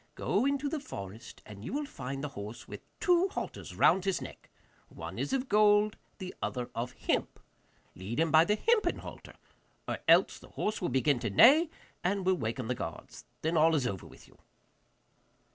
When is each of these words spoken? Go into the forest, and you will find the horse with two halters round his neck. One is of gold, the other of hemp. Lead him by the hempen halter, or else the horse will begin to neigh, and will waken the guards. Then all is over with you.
Go 0.15 0.45
into 0.47 0.67
the 0.67 0.79
forest, 0.79 1.43
and 1.45 1.63
you 1.63 1.73
will 1.73 1.85
find 1.85 2.23
the 2.23 2.29
horse 2.29 2.67
with 2.67 2.81
two 2.99 3.27
halters 3.29 3.75
round 3.75 4.03
his 4.03 4.19
neck. 4.19 4.49
One 4.89 5.19
is 5.19 5.31
of 5.31 5.47
gold, 5.47 5.95
the 6.17 6.33
other 6.41 6.71
of 6.73 6.93
hemp. 6.93 7.39
Lead 7.93 8.19
him 8.19 8.31
by 8.31 8.45
the 8.45 8.55
hempen 8.55 8.97
halter, 8.97 9.35
or 9.87 9.99
else 10.07 10.39
the 10.39 10.49
horse 10.49 10.81
will 10.81 10.89
begin 10.89 11.19
to 11.19 11.29
neigh, 11.29 11.69
and 12.03 12.25
will 12.25 12.33
waken 12.33 12.67
the 12.67 12.73
guards. 12.73 13.25
Then 13.43 13.55
all 13.55 13.75
is 13.75 13.85
over 13.85 14.07
with 14.07 14.27
you. 14.27 14.39